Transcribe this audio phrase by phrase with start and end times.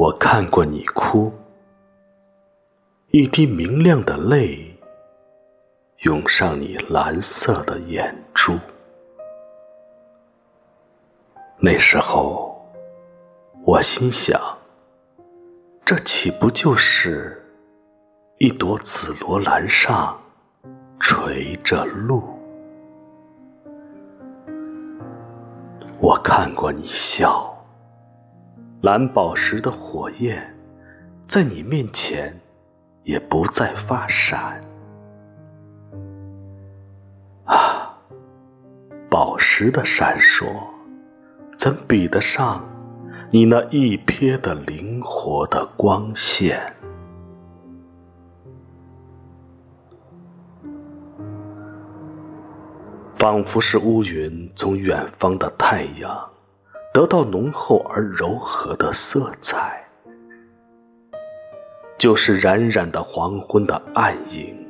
[0.00, 1.32] 我看过你哭，
[3.10, 4.78] 一滴明亮的泪
[6.04, 8.56] 涌上你蓝色的眼珠。
[11.58, 12.64] 那时候，
[13.64, 14.40] 我心想，
[15.84, 17.44] 这岂不就是
[18.36, 20.16] 一朵紫罗兰上
[21.00, 22.22] 垂着露？
[26.00, 27.52] 我看过你笑。
[28.80, 30.54] 蓝宝石的火焰，
[31.26, 32.32] 在你面前
[33.02, 34.62] 也不再发闪。
[37.44, 37.98] 啊，
[39.10, 40.46] 宝石的闪烁，
[41.56, 42.64] 怎比得上
[43.32, 46.72] 你那一瞥的灵活的光线？
[53.16, 56.16] 仿佛是乌云从远方的太阳。
[56.98, 59.80] 得到浓厚而柔和的色彩，
[61.96, 64.66] 就是冉冉的黄昏的暗影，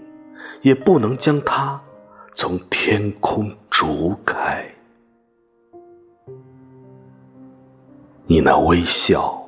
[0.60, 1.80] 也不能将它
[2.34, 4.62] 从天空逐开。
[8.26, 9.42] 你那微笑，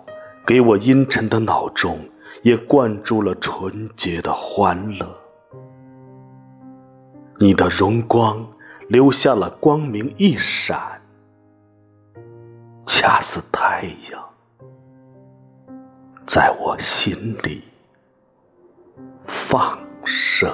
[0.46, 1.98] 给我阴沉的脑中
[2.42, 5.06] 也灌注了纯洁的欢乐。
[7.36, 8.42] 你的荣光，
[8.88, 10.99] 留下了光明一闪。
[12.92, 14.20] 恰似太阳，
[16.26, 17.62] 在我心里
[19.28, 20.52] 放射。